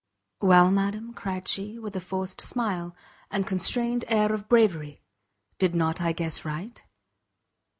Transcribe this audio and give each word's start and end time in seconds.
"Well, 0.41 0.71
madam," 0.71 1.13
cried 1.13 1.47
she, 1.47 1.77
with 1.77 1.95
a 1.95 1.99
forced 1.99 2.41
smile, 2.41 2.95
and 3.29 3.45
constrained 3.45 4.03
air 4.07 4.33
of 4.33 4.49
bravery, 4.49 4.99
"did 5.59 5.75
not 5.75 6.01
I 6.01 6.11
guess 6.11 6.43
right?" 6.43 6.83